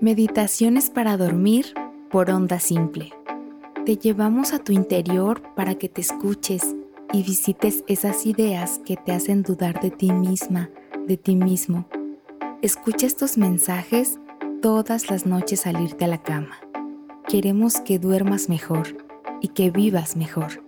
Meditaciones 0.00 0.90
para 0.90 1.16
dormir 1.16 1.74
por 2.08 2.30
onda 2.30 2.60
simple. 2.60 3.12
Te 3.84 3.96
llevamos 3.96 4.52
a 4.52 4.60
tu 4.60 4.70
interior 4.70 5.42
para 5.56 5.74
que 5.74 5.88
te 5.88 6.00
escuches 6.00 6.76
y 7.12 7.24
visites 7.24 7.82
esas 7.88 8.24
ideas 8.24 8.80
que 8.86 8.96
te 8.96 9.10
hacen 9.10 9.42
dudar 9.42 9.80
de 9.80 9.90
ti 9.90 10.12
misma, 10.12 10.70
de 11.08 11.16
ti 11.16 11.34
mismo. 11.34 11.88
Escucha 12.62 13.08
estos 13.08 13.38
mensajes 13.38 14.20
todas 14.62 15.10
las 15.10 15.26
noches 15.26 15.66
al 15.66 15.82
irte 15.82 16.04
a 16.04 16.08
la 16.08 16.22
cama. 16.22 16.60
Queremos 17.26 17.80
que 17.80 17.98
duermas 17.98 18.48
mejor 18.48 19.04
y 19.40 19.48
que 19.48 19.72
vivas 19.72 20.14
mejor. 20.14 20.67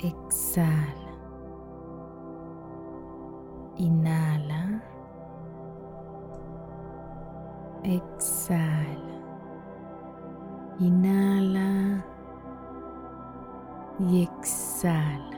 Exhala. 0.00 1.12
Inhala. 3.76 4.80
Exhala. 7.82 9.18
Inhala. 10.78 12.04
Y 13.98 14.22
exhala. 14.22 15.36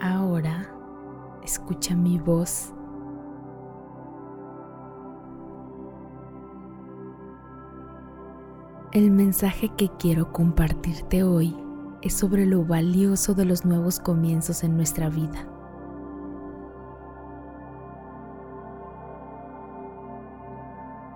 Ahora 0.00 0.66
escucha 1.44 1.94
mi 1.94 2.18
voz. 2.18 2.74
El 8.90 9.12
mensaje 9.12 9.68
que 9.76 9.88
quiero 9.90 10.32
compartirte 10.32 11.22
hoy 11.22 11.67
es 12.02 12.14
sobre 12.14 12.46
lo 12.46 12.64
valioso 12.64 13.34
de 13.34 13.44
los 13.44 13.64
nuevos 13.64 13.98
comienzos 13.98 14.62
en 14.62 14.76
nuestra 14.76 15.08
vida. 15.08 15.46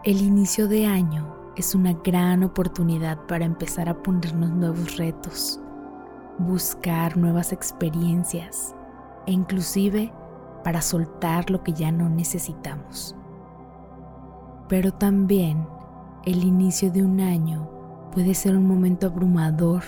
El 0.04 0.20
inicio 0.20 0.66
de 0.66 0.86
año 0.86 1.36
es 1.54 1.76
una 1.76 1.92
gran 1.92 2.42
oportunidad 2.42 3.18
para 3.26 3.44
empezar 3.44 3.88
a 3.88 4.02
ponernos 4.02 4.50
nuevos 4.50 4.96
retos, 4.96 5.60
buscar 6.38 7.16
nuevas 7.16 7.52
experiencias 7.52 8.74
e 9.26 9.32
inclusive 9.32 10.12
para 10.64 10.80
soltar 10.80 11.50
lo 11.50 11.62
que 11.62 11.72
ya 11.72 11.92
no 11.92 12.08
necesitamos. 12.08 13.14
Pero 14.68 14.92
también 14.92 15.68
el 16.24 16.42
inicio 16.42 16.90
de 16.90 17.04
un 17.04 17.20
año 17.20 17.70
puede 18.12 18.34
ser 18.34 18.56
un 18.56 18.66
momento 18.66 19.06
abrumador 19.06 19.82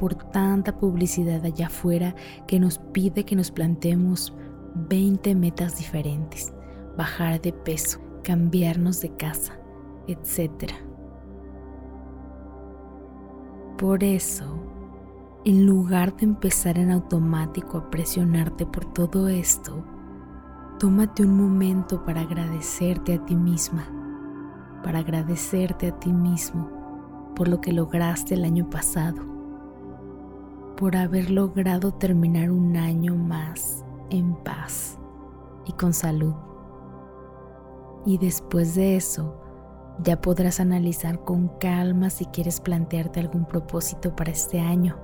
por 0.00 0.14
tanta 0.14 0.78
publicidad 0.78 1.44
allá 1.44 1.66
afuera 1.66 2.14
que 2.46 2.58
nos 2.58 2.78
pide 2.78 3.24
que 3.24 3.36
nos 3.36 3.50
planteemos 3.50 4.34
20 4.74 5.34
metas 5.34 5.76
diferentes, 5.76 6.54
bajar 6.96 7.38
de 7.42 7.52
peso, 7.52 8.00
cambiarnos 8.24 9.02
de 9.02 9.14
casa, 9.16 9.60
etc. 10.06 10.72
Por 13.76 14.02
eso, 14.02 14.46
en 15.44 15.66
lugar 15.66 16.16
de 16.16 16.24
empezar 16.24 16.78
en 16.78 16.92
automático 16.92 17.76
a 17.76 17.90
presionarte 17.90 18.64
por 18.64 18.86
todo 18.94 19.28
esto, 19.28 19.84
tómate 20.78 21.24
un 21.24 21.36
momento 21.36 22.02
para 22.06 22.22
agradecerte 22.22 23.12
a 23.12 23.26
ti 23.26 23.36
misma, 23.36 23.84
para 24.82 25.00
agradecerte 25.00 25.88
a 25.88 26.00
ti 26.00 26.10
mismo 26.10 26.70
por 27.36 27.48
lo 27.48 27.60
que 27.60 27.74
lograste 27.74 28.32
el 28.32 28.44
año 28.44 28.70
pasado 28.70 29.29
por 30.80 30.96
haber 30.96 31.30
logrado 31.30 31.92
terminar 31.92 32.50
un 32.50 32.74
año 32.74 33.14
más 33.14 33.84
en 34.08 34.34
paz 34.34 34.98
y 35.66 35.72
con 35.74 35.92
salud. 35.92 36.32
Y 38.06 38.16
después 38.16 38.74
de 38.74 38.96
eso, 38.96 39.38
ya 40.02 40.22
podrás 40.22 40.58
analizar 40.58 41.22
con 41.22 41.48
calma 41.58 42.08
si 42.08 42.24
quieres 42.24 42.62
plantearte 42.62 43.20
algún 43.20 43.44
propósito 43.44 44.16
para 44.16 44.30
este 44.30 44.58
año 44.58 44.96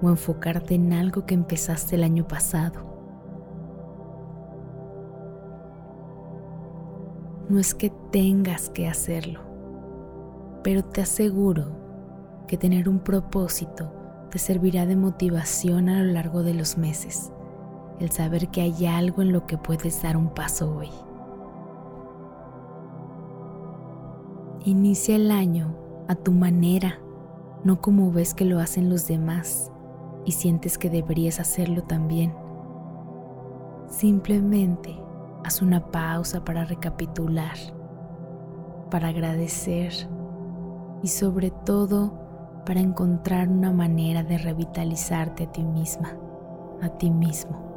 o 0.00 0.08
enfocarte 0.08 0.76
en 0.76 0.92
algo 0.92 1.26
que 1.26 1.34
empezaste 1.34 1.96
el 1.96 2.04
año 2.04 2.28
pasado. 2.28 2.80
No 7.48 7.58
es 7.58 7.74
que 7.74 7.90
tengas 8.12 8.70
que 8.70 8.86
hacerlo, 8.86 9.40
pero 10.62 10.84
te 10.84 11.00
aseguro 11.00 11.72
que 12.46 12.56
tener 12.56 12.88
un 12.88 13.00
propósito 13.00 14.01
te 14.32 14.38
servirá 14.38 14.86
de 14.86 14.96
motivación 14.96 15.90
a 15.90 16.02
lo 16.02 16.10
largo 16.10 16.42
de 16.42 16.54
los 16.54 16.78
meses, 16.78 17.30
el 18.00 18.10
saber 18.10 18.48
que 18.48 18.62
hay 18.62 18.86
algo 18.86 19.20
en 19.20 19.30
lo 19.30 19.46
que 19.46 19.58
puedes 19.58 20.02
dar 20.02 20.16
un 20.16 20.30
paso 20.30 20.74
hoy. 20.74 20.88
Inicia 24.64 25.16
el 25.16 25.30
año 25.30 25.76
a 26.08 26.14
tu 26.14 26.32
manera, 26.32 26.98
no 27.62 27.82
como 27.82 28.10
ves 28.10 28.32
que 28.32 28.46
lo 28.46 28.58
hacen 28.58 28.88
los 28.88 29.06
demás 29.06 29.70
y 30.24 30.32
sientes 30.32 30.78
que 30.78 30.88
deberías 30.88 31.38
hacerlo 31.38 31.82
también. 31.82 32.34
Simplemente 33.86 34.98
haz 35.44 35.60
una 35.60 35.90
pausa 35.90 36.42
para 36.42 36.64
recapitular, 36.64 37.58
para 38.90 39.08
agradecer 39.08 39.92
y 41.02 41.08
sobre 41.08 41.50
todo 41.50 42.21
para 42.64 42.80
encontrar 42.80 43.48
una 43.48 43.72
manera 43.72 44.22
de 44.22 44.38
revitalizarte 44.38 45.44
a 45.44 45.52
ti 45.52 45.64
misma, 45.64 46.16
a 46.80 46.88
ti 46.88 47.10
mismo. 47.10 47.72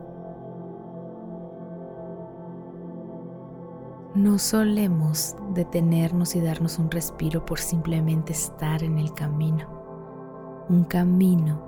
No 4.16 4.40
solemos 4.40 5.36
detenernos 5.54 6.36
y 6.36 6.42
darnos 6.42 6.80
un 6.80 6.90
respiro 6.90 7.46
por 7.46 7.60
simplemente 7.60 8.32
estar 8.32 8.82
en 8.82 8.98
el 8.98 9.14
camino. 9.14 9.68
Un 10.70 10.86
camino 10.86 11.62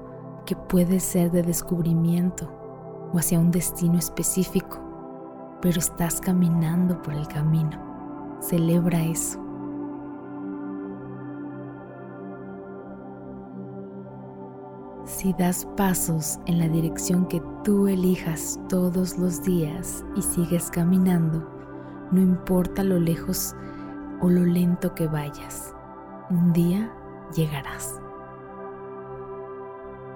que 0.45 0.55
puede 0.55 1.01
ser 1.01 1.29
de 1.31 1.43
descubrimiento 1.43 2.49
o 3.13 3.17
hacia 3.17 3.37
un 3.37 3.51
destino 3.51 3.99
específico, 3.99 4.79
pero 5.61 5.79
estás 5.79 6.21
caminando 6.21 7.01
por 7.01 7.15
el 7.15 7.27
camino. 7.27 8.37
Celebra 8.39 9.03
eso. 9.03 9.46
Si 15.17 15.33
das 15.33 15.67
pasos 15.75 16.37
en 16.45 16.59
la 16.59 16.67
dirección 16.67 17.25
que 17.25 17.41
tú 17.63 17.87
elijas 17.87 18.59
todos 18.69 19.17
los 19.17 19.41
días 19.41 20.05
y 20.15 20.21
sigues 20.21 20.69
caminando, 20.69 21.43
no 22.11 22.21
importa 22.21 22.83
lo 22.83 22.99
lejos 22.99 23.55
o 24.21 24.29
lo 24.29 24.45
lento 24.45 24.93
que 24.93 25.07
vayas, 25.07 25.73
un 26.29 26.53
día 26.53 26.93
llegarás. 27.35 27.99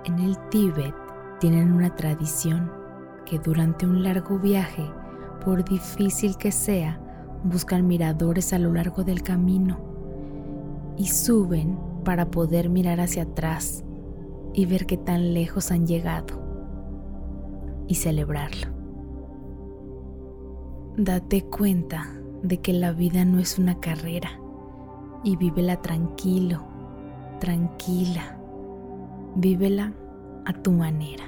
En 0.06 0.20
el 0.20 0.38
Tíbet 0.50 0.94
tienen 1.40 1.72
una 1.72 1.96
tradición 1.96 2.72
que 3.26 3.40
durante 3.40 3.88
un 3.88 4.04
largo 4.04 4.38
viaje, 4.38 4.88
por 5.44 5.64
difícil 5.64 6.38
que 6.38 6.52
sea, 6.52 7.02
buscan 7.44 7.88
miradores 7.88 8.54
a 8.54 8.60
lo 8.60 8.72
largo 8.72 9.04
del 9.04 9.24
camino 9.24 9.80
y 10.96 11.08
suben 11.08 11.80
para 12.06 12.30
poder 12.30 12.70
mirar 12.70 13.00
hacia 13.00 13.24
atrás 13.24 13.84
y 14.54 14.66
ver 14.66 14.86
qué 14.86 14.98
tan 14.98 15.34
lejos 15.34 15.72
han 15.72 15.88
llegado 15.88 16.42
y 17.88 17.96
celebrarlo. 17.96 18.68
Date 20.98 21.46
cuenta 21.46 22.08
de 22.44 22.60
que 22.60 22.74
la 22.74 22.92
vida 22.92 23.24
no 23.26 23.40
es 23.40 23.58
una 23.58 23.80
carrera 23.80 24.30
y 25.24 25.36
vívela 25.36 25.82
tranquilo, 25.82 26.64
tranquila. 27.40 28.38
Vívela 29.36 29.94
a 30.46 30.54
tu 30.54 30.72
manera. 30.72 31.24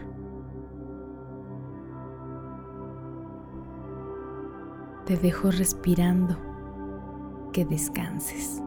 Te 5.06 5.18
dejo 5.18 5.52
respirando. 5.52 6.38
Que 7.52 7.66
descanses. 7.66 8.64